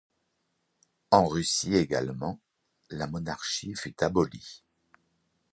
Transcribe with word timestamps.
En 1.11 1.25
Russie 1.27 1.75
également 1.75 2.39
la 2.89 3.05
monarchie 3.05 3.75
fut 3.75 4.03
abolie. 4.03 4.63